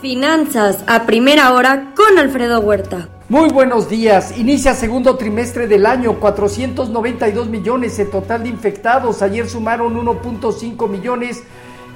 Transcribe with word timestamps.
Finanzas 0.00 0.84
a 0.86 1.06
primera 1.06 1.52
hora 1.52 1.92
con 1.96 2.18
Alfredo 2.18 2.60
Huerta. 2.60 3.08
Muy 3.28 3.50
buenos 3.50 3.88
días. 3.88 4.38
Inicia 4.38 4.74
segundo 4.74 5.16
trimestre 5.16 5.66
del 5.66 5.84
año, 5.84 6.20
492 6.20 7.48
millones 7.48 7.98
en 7.98 8.10
total 8.10 8.44
de 8.44 8.50
infectados. 8.50 9.22
Ayer 9.22 9.48
sumaron 9.48 9.96
1.5 9.96 10.88
millones 10.88 11.42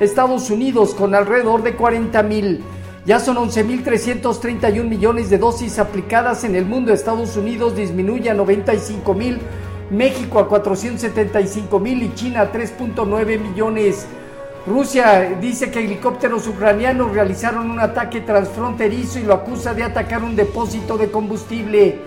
Estados 0.00 0.50
Unidos 0.50 0.94
con 0.94 1.14
alrededor 1.14 1.62
de 1.62 1.76
40 1.76 2.22
mil. 2.24 2.64
Ya 3.06 3.20
son 3.20 3.36
11.331 3.36 4.82
millones 4.82 5.30
de 5.30 5.38
dosis 5.38 5.78
aplicadas 5.78 6.42
en 6.42 6.56
el 6.56 6.64
mundo. 6.64 6.92
Estados 6.92 7.36
Unidos 7.36 7.76
disminuye 7.76 8.30
a 8.30 8.34
95 8.34 9.14
mil, 9.14 9.38
México 9.90 10.38
a 10.38 10.48
475 10.48 11.78
mil 11.78 12.02
y 12.02 12.14
China 12.14 12.40
a 12.40 12.52
3.9 12.52 13.38
millones. 13.38 14.06
Rusia 14.66 15.36
dice 15.40 15.70
que 15.70 15.82
helicópteros 15.82 16.46
ucranianos 16.46 17.12
realizaron 17.12 17.70
un 17.70 17.80
ataque 17.80 18.20
transfronterizo 18.20 19.18
y 19.18 19.22
lo 19.22 19.32
acusa 19.32 19.72
de 19.72 19.84
atacar 19.84 20.22
un 20.22 20.36
depósito 20.36 20.98
de 20.98 21.10
combustible. 21.10 21.98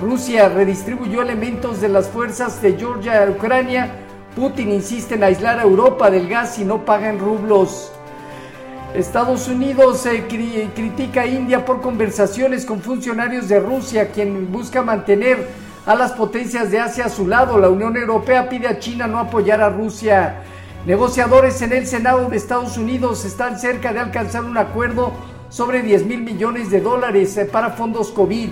Rusia 0.00 0.48
redistribuyó 0.48 1.22
elementos 1.22 1.80
de 1.80 1.88
las 1.88 2.08
fuerzas 2.08 2.60
de 2.60 2.76
Georgia 2.76 3.22
a 3.22 3.30
Ucrania. 3.30 3.92
Putin 4.34 4.72
insiste 4.72 5.14
en 5.14 5.22
aislar 5.22 5.60
a 5.60 5.62
Europa 5.62 6.10
del 6.10 6.28
gas 6.28 6.58
y 6.58 6.64
no 6.64 6.84
paga 6.84 7.08
en 7.08 7.20
rublos. 7.20 7.92
Estados 8.92 9.46
Unidos 9.46 10.04
eh, 10.06 10.24
critica 10.74 11.22
a 11.22 11.26
India 11.26 11.64
por 11.64 11.80
conversaciones 11.80 12.66
con 12.66 12.80
funcionarios 12.80 13.48
de 13.48 13.60
Rusia, 13.60 14.10
quien 14.10 14.50
busca 14.50 14.82
mantener 14.82 15.48
a 15.86 15.94
las 15.94 16.12
potencias 16.12 16.72
de 16.72 16.80
Asia 16.80 17.06
a 17.06 17.08
su 17.08 17.28
lado. 17.28 17.56
La 17.56 17.68
Unión 17.68 17.96
Europea 17.96 18.48
pide 18.48 18.66
a 18.66 18.80
China 18.80 19.06
no 19.06 19.20
apoyar 19.20 19.60
a 19.60 19.68
Rusia. 19.68 20.42
Negociadores 20.86 21.62
en 21.62 21.72
el 21.72 21.86
Senado 21.86 22.28
de 22.28 22.36
Estados 22.36 22.76
Unidos 22.76 23.24
están 23.24 23.58
cerca 23.58 23.94
de 23.94 24.00
alcanzar 24.00 24.44
un 24.44 24.58
acuerdo 24.58 25.12
sobre 25.48 25.80
10 25.80 26.04
mil 26.04 26.20
millones 26.20 26.70
de 26.70 26.82
dólares 26.82 27.38
eh, 27.38 27.46
para 27.46 27.70
fondos 27.70 28.10
COVID. 28.10 28.50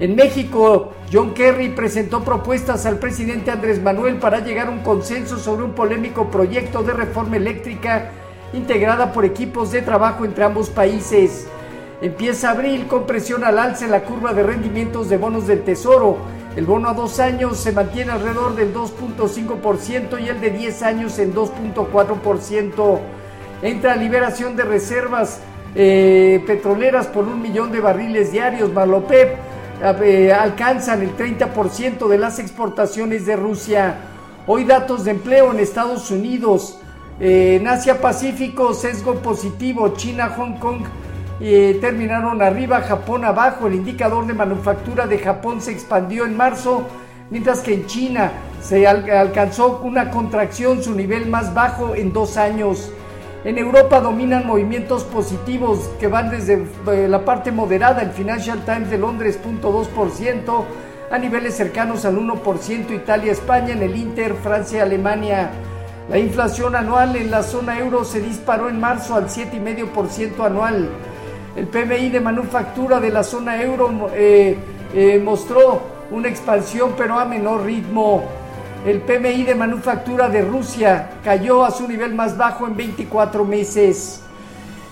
En 0.00 0.16
México, 0.16 0.90
John 1.12 1.32
Kerry 1.32 1.68
presentó 1.68 2.24
propuestas 2.24 2.86
al 2.86 2.98
presidente 2.98 3.52
Andrés 3.52 3.80
Manuel 3.80 4.16
para 4.16 4.40
llegar 4.40 4.66
a 4.66 4.70
un 4.70 4.80
consenso 4.80 5.38
sobre 5.38 5.62
un 5.62 5.70
polémico 5.70 6.28
proyecto 6.28 6.82
de 6.82 6.92
reforma 6.92 7.36
eléctrica 7.36 8.10
integrada 8.52 9.12
por 9.12 9.24
equipos 9.24 9.70
de 9.70 9.82
trabajo 9.82 10.24
entre 10.24 10.42
ambos 10.42 10.70
países. 10.70 11.46
Empieza 12.02 12.50
abril 12.50 12.88
con 12.88 13.06
presión 13.06 13.44
al 13.44 13.60
alza 13.60 13.84
en 13.84 13.92
la 13.92 14.02
curva 14.02 14.32
de 14.32 14.42
rendimientos 14.42 15.08
de 15.08 15.18
bonos 15.18 15.46
del 15.46 15.62
Tesoro 15.62 16.18
el 16.56 16.66
bono 16.66 16.88
a 16.88 16.94
dos 16.94 17.20
años 17.20 17.58
se 17.58 17.70
mantiene 17.70 18.10
alrededor 18.10 18.56
del 18.56 18.74
2.5% 18.74 20.20
y 20.20 20.28
el 20.28 20.40
de 20.40 20.50
10 20.50 20.82
años 20.82 21.18
en 21.20 21.32
2.4%. 21.32 22.98
Entra 23.62 23.94
liberación 23.94 24.56
de 24.56 24.64
reservas 24.64 25.40
eh, 25.76 26.42
petroleras 26.46 27.06
por 27.06 27.28
un 27.28 27.40
millón 27.40 27.70
de 27.70 27.80
barriles 27.80 28.32
diarios. 28.32 28.72
Malopep 28.72 29.36
eh, 30.02 30.32
alcanzan 30.32 31.02
el 31.02 31.16
30% 31.16 32.08
de 32.08 32.18
las 32.18 32.40
exportaciones 32.40 33.26
de 33.26 33.36
Rusia. 33.36 33.96
Hoy 34.46 34.64
datos 34.64 35.04
de 35.04 35.12
empleo 35.12 35.52
en 35.52 35.60
Estados 35.60 36.10
Unidos. 36.10 36.78
Eh, 37.20 37.58
en 37.60 37.68
Asia 37.68 38.00
Pacífico, 38.00 38.74
sesgo 38.74 39.14
positivo. 39.16 39.94
China, 39.96 40.30
Hong 40.36 40.54
Kong 40.58 40.82
terminaron 41.40 42.42
arriba, 42.42 42.82
Japón 42.82 43.24
abajo. 43.24 43.66
El 43.66 43.74
indicador 43.74 44.26
de 44.26 44.34
manufactura 44.34 45.06
de 45.06 45.18
Japón 45.18 45.60
se 45.60 45.72
expandió 45.72 46.24
en 46.26 46.36
marzo, 46.36 46.86
mientras 47.30 47.60
que 47.60 47.74
en 47.74 47.86
China 47.86 48.30
se 48.60 48.86
alcanzó 48.86 49.80
una 49.82 50.10
contracción, 50.10 50.82
su 50.82 50.94
nivel 50.94 51.26
más 51.28 51.54
bajo 51.54 51.94
en 51.94 52.12
dos 52.12 52.36
años. 52.36 52.92
En 53.42 53.56
Europa 53.56 54.00
dominan 54.00 54.46
movimientos 54.46 55.04
positivos 55.04 55.88
que 55.98 56.08
van 56.08 56.30
desde 56.30 56.66
eh, 56.92 57.08
la 57.08 57.24
parte 57.24 57.50
moderada, 57.50 58.02
el 58.02 58.10
Financial 58.10 58.62
Times 58.66 58.90
de 58.90 58.98
Londres 58.98 59.38
0.2%, 59.42 60.64
a 61.10 61.18
niveles 61.18 61.56
cercanos 61.56 62.04
al 62.04 62.18
1%, 62.18 62.94
Italia, 62.94 63.32
España, 63.32 63.72
en 63.72 63.82
el 63.82 63.96
Inter, 63.96 64.34
Francia, 64.34 64.82
Alemania. 64.82 65.50
La 66.10 66.18
inflación 66.18 66.76
anual 66.76 67.16
en 67.16 67.30
la 67.30 67.42
zona 67.42 67.78
euro 67.78 68.04
se 68.04 68.20
disparó 68.20 68.68
en 68.68 68.78
marzo 68.78 69.14
al 69.14 69.28
7,5% 69.28 70.44
anual. 70.44 70.90
El 71.56 71.66
PMI 71.66 72.10
de 72.10 72.20
manufactura 72.20 73.00
de 73.00 73.10
la 73.10 73.24
zona 73.24 73.60
euro 73.60 74.10
eh, 74.14 74.56
eh, 74.94 75.20
mostró 75.22 75.80
una 76.10 76.28
expansión 76.28 76.94
pero 76.96 77.18
a 77.18 77.24
menor 77.24 77.64
ritmo. 77.64 78.22
El 78.86 79.00
PMI 79.00 79.42
de 79.42 79.54
manufactura 79.54 80.28
de 80.28 80.42
Rusia 80.42 81.10
cayó 81.24 81.64
a 81.64 81.70
su 81.70 81.88
nivel 81.88 82.14
más 82.14 82.36
bajo 82.36 82.66
en 82.66 82.76
24 82.76 83.44
meses. 83.44 84.22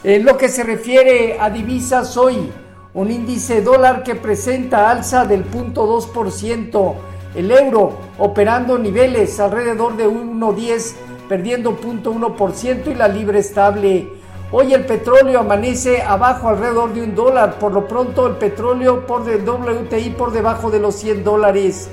En 0.03 0.25
lo 0.25 0.37
que 0.37 0.49
se 0.49 0.63
refiere 0.63 1.39
a 1.41 1.49
divisas 1.49 2.17
hoy, 2.17 2.51
un 2.95 3.11
índice 3.11 3.63
dólar 3.63 4.03
que 4.03 4.15
presenta 4.15 4.91
alza 4.91 5.25
del 5.25 5.49
0.2%, 5.49 6.95
el 7.35 7.51
euro 7.51 7.99
operando 8.19 8.79
niveles 8.79 9.39
alrededor 9.39 9.97
de 9.97 10.09
1.10, 10.09 10.95
perdiendo 11.29 11.79
0.1% 11.79 12.91
y 12.91 12.95
la 12.95 13.09
libre 13.09 13.39
estable. 13.39 14.18
Hoy 14.51 14.73
el 14.73 14.87
petróleo 14.87 15.41
amanece 15.41 16.01
abajo 16.01 16.49
alrededor 16.49 16.95
de 16.95 17.03
un 17.03 17.15
dólar. 17.15 17.59
Por 17.59 17.73
lo 17.73 17.87
pronto 17.87 18.27
el 18.27 18.37
petróleo 18.37 19.07
por 19.07 19.29
el 19.29 19.47
WTI 19.47 20.15
por 20.17 20.33
debajo 20.33 20.71
de 20.71 20.79
los 20.79 20.95
100 20.95 21.23
dólares. 21.23 21.91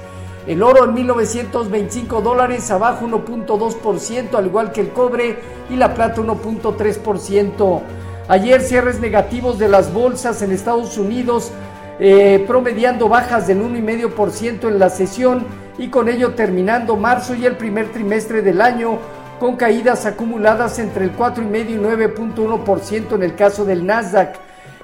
El 0.47 0.63
oro 0.63 0.85
en 0.85 0.93
1925 0.93 2.21
dólares 2.21 2.71
abajo 2.71 3.07
1.2%, 3.07 4.35
al 4.35 4.45
igual 4.45 4.71
que 4.71 4.79
el 4.79 4.89
cobre 4.93 5.37
y 5.69 5.75
la 5.75 5.93
plata 5.93 6.21
1.3%. 6.21 7.81
Ayer 8.29 8.61
cierres 8.61 9.01
negativos 9.01 9.59
de 9.59 9.67
las 9.67 9.91
bolsas 9.91 10.41
en 10.41 10.53
Estados 10.53 10.97
Unidos, 10.97 11.51
eh, 11.99 12.45
promediando 12.47 13.09
bajas 13.09 13.47
del 13.47 13.61
1,5% 13.63 14.69
en 14.69 14.79
la 14.79 14.89
sesión 14.89 15.45
y 15.77 15.89
con 15.89 16.07
ello 16.07 16.35
terminando 16.35 16.95
marzo 16.95 17.35
y 17.35 17.45
el 17.45 17.57
primer 17.57 17.91
trimestre 17.91 18.41
del 18.41 18.61
año 18.61 18.99
con 19.39 19.55
caídas 19.55 20.05
acumuladas 20.05 20.77
entre 20.79 21.05
el 21.05 21.15
4,5 21.15 21.69
y 21.69 21.75
9.1% 21.75 23.15
en 23.15 23.23
el 23.23 23.35
caso 23.35 23.63
del 23.65 23.85
Nasdaq. 23.85 24.35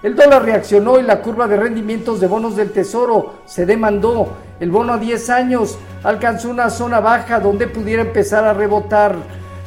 El 0.03 0.15
dólar 0.15 0.43
reaccionó 0.43 0.99
y 0.99 1.03
la 1.03 1.21
curva 1.21 1.47
de 1.47 1.57
rendimientos 1.57 2.19
de 2.19 2.27
bonos 2.27 2.55
del 2.55 2.71
Tesoro 2.71 3.41
se 3.45 3.65
demandó. 3.65 4.29
El 4.59 4.71
bono 4.71 4.93
a 4.93 4.97
10 4.97 5.29
años 5.29 5.77
alcanzó 6.03 6.49
una 6.49 6.71
zona 6.71 6.99
baja 6.99 7.39
donde 7.39 7.67
pudiera 7.67 8.01
empezar 8.01 8.43
a 8.43 8.53
rebotar. 8.53 9.15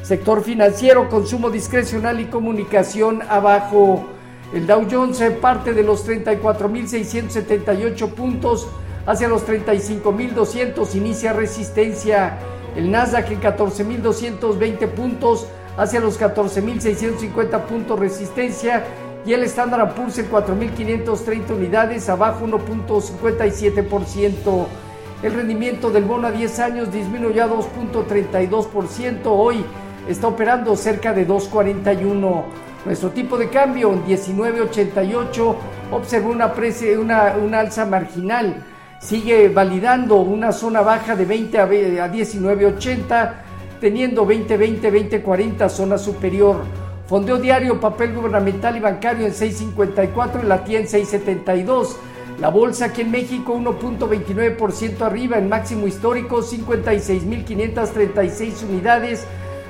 Sector 0.03 0.43
financiero, 0.43 1.09
consumo 1.09 1.51
discrecional 1.51 2.21
y 2.21 2.27
comunicación 2.27 3.23
abajo. 3.29 4.07
El 4.53 4.67
Dow 4.67 4.87
Jones 4.91 5.23
parte 5.41 5.73
de 5.73 5.85
los 5.85 6.07
34.678 6.07 8.11
puntos 8.11 8.69
hacia 9.07 9.29
los 9.29 9.47
35.200, 9.47 10.95
inicia 10.95 11.33
resistencia 11.33 12.39
el 12.77 12.91
Nasdaq 12.91 13.31
en 13.31 13.41
14.220 13.41 14.89
puntos 14.89 15.47
hacia 15.77 16.01
los 16.01 16.21
14.650 16.21 17.61
puntos 17.63 17.99
resistencia 17.99 18.85
y 19.27 19.33
el 19.33 19.43
Standard 19.45 19.95
Poor's 19.95 20.19
en 20.19 20.31
4.530 20.31 21.51
unidades 21.51 22.09
abajo 22.09 22.47
1.57%. 22.47 24.67
El 25.23 25.33
rendimiento 25.33 25.91
del 25.91 26.05
bono 26.05 26.29
a 26.29 26.31
10 26.31 26.59
años 26.61 26.93
disminuyó 26.93 27.45
a 27.45 27.49
2.32%. 27.49 29.21
Hoy 29.25 29.65
está 30.07 30.29
operando 30.29 30.77
cerca 30.77 31.15
de 31.15 31.27
2.41. 31.27 32.45
Nuestro 32.85 33.09
tipo 33.11 33.39
de 33.39 33.49
cambio 33.49 33.95
en 33.95 34.05
19.88 34.05 35.55
observó 35.91 36.31
una, 36.31 36.53
una, 37.01 37.37
una 37.43 37.61
alza 37.61 37.87
marginal 37.87 38.63
sigue 39.05 39.49
validando 39.51 40.17
una 40.17 40.51
zona 40.51 40.81
baja 40.81 41.15
de 41.15 41.27
20 41.27 41.59
a 41.59 41.69
19.80, 41.69 43.33
teniendo 43.79 44.27
20.20, 44.27 45.23
20.40 45.23 45.69
zona 45.69 45.99
superior. 45.99 46.63
Fondeo 47.07 47.37
diario, 47.37 47.79
papel 47.79 48.15
gubernamental 48.15 48.79
y 48.79 48.81
bancario 48.81 49.27
en 49.27 49.35
6.54 49.35 50.43
y 50.43 50.47
la 50.47 50.65
TIA 50.65 50.81
en 50.81 50.87
6.72. 50.87 51.97
La 52.41 52.49
bolsa 52.49 52.87
aquí 52.87 53.03
en 53.03 53.11
México 53.11 53.55
1.29% 53.55 55.03
arriba 55.03 55.37
en 55.37 55.51
máximo 55.51 55.87
histórico, 55.87 56.43
56.536 56.43 58.65
unidades 58.67 59.27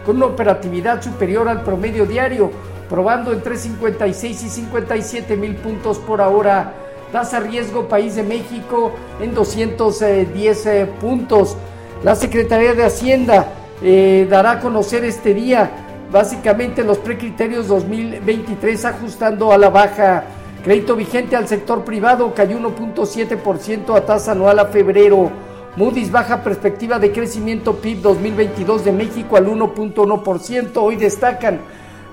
con 0.07 0.15
una 0.17 0.27
operatividad 0.27 1.03
superior 1.03 1.49
al 1.49 1.65
promedio 1.65 2.07
diario, 2.07 2.53
probando 2.89 3.33
entre 3.33 3.57
56 3.57 4.45
y 4.45 4.49
57 4.49 5.37
mil 5.37 5.57
puntos 5.57 5.99
por 5.99 6.21
hora 6.21 6.84
tasa 7.15 7.39
riesgo 7.39 7.87
país 7.87 8.17
de 8.17 8.25
México 8.25 8.91
en 9.21 9.37
210 9.37 10.67
eh, 10.67 10.91
puntos. 11.01 11.57
La 12.03 12.17
Secretaría 12.17 12.75
de 12.75 12.85
Hacienda 12.85 13.53
eh, 13.85 14.27
dará 14.29 14.51
a 14.51 14.61
conocer 14.61 15.05
este 15.05 15.33
día 15.33 15.71
básicamente 16.11 16.83
los 16.83 16.99
precriterios 16.99 17.69
2023 17.69 18.85
ajustando 18.87 19.53
a 19.53 19.59
la 19.59 19.71
baja. 19.71 20.25
Crédito 20.65 20.97
vigente 20.97 21.37
al 21.37 21.47
sector 21.47 21.85
privado 21.85 22.35
cayó 22.35 22.59
1.7% 22.59 23.97
a 23.97 24.05
tasa 24.05 24.33
anual 24.33 24.59
a 24.59 24.67
febrero. 24.67 25.31
Moody's 25.77 26.11
baja 26.11 26.43
perspectiva 26.43 26.99
de 26.99 27.13
crecimiento 27.13 27.77
PIB 27.77 28.03
2022 28.03 28.85
de 28.85 28.91
México 28.91 29.37
al 29.37 29.47
1.1%. 29.47 30.71
Hoy 30.79 30.97
destacan 30.97 31.61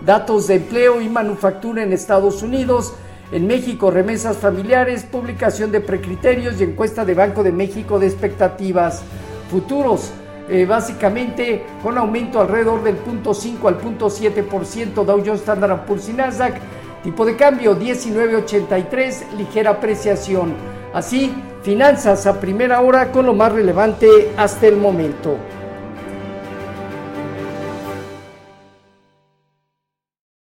datos 0.06 0.45
de 0.45 0.57
empleo 0.57 1.01
y 1.01 1.09
manufactura 1.09 1.81
en 1.81 1.92
Estados 1.92 2.44
Unidos, 2.44 2.94
en 3.31 3.47
México 3.47 3.89
remesas 3.91 4.37
familiares, 4.37 5.03
publicación 5.03 5.71
de 5.71 5.79
precriterios 5.79 6.59
y 6.59 6.63
encuesta 6.63 7.05
de 7.05 7.13
Banco 7.13 7.43
de 7.43 7.51
México 7.51 7.97
de 7.99 8.07
expectativas 8.07 9.03
futuros. 9.49 10.11
Eh, 10.49 10.65
básicamente 10.65 11.63
con 11.81 11.97
aumento 11.97 12.41
alrededor 12.41 12.83
del 12.83 12.97
0.5 12.97 13.67
al 13.67 13.79
0.7% 13.79 15.05
Dow 15.05 15.23
Jones 15.25 15.39
Standard 15.41 15.85
Poor's 15.85 16.09
y 16.09 16.13
Nasdaq, 16.13 16.55
tipo 17.03 17.25
de 17.25 17.37
cambio 17.37 17.79
19.83, 17.79 19.31
ligera 19.37 19.71
apreciación. 19.71 20.53
Así, 20.93 21.33
finanzas 21.63 22.25
a 22.25 22.41
primera 22.41 22.81
hora 22.81 23.13
con 23.13 23.25
lo 23.25 23.33
más 23.33 23.53
relevante 23.53 24.31
hasta 24.35 24.67
el 24.67 24.75
momento. 24.75 25.37